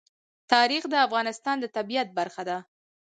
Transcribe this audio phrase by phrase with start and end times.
[0.51, 2.57] تاریخ د افغانستان د طبیعت برخه ده.